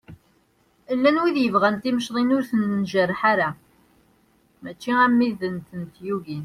[0.97, 3.49] Llan widen i yebɣan timecḍin ur ten-njerreḥ ara
[4.61, 6.39] mačči am widen i tent-yugin.